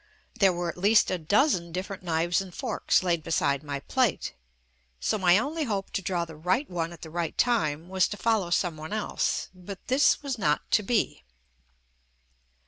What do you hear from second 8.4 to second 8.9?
some